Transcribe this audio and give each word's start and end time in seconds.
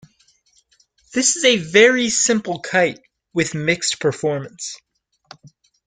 This 1.13 1.35
is 1.35 1.45
a 1.45 1.57
very 1.57 2.09
simple 2.09 2.59
kite 2.59 2.97
with 3.35 3.53
mixed 3.53 3.99
performance. 3.99 4.77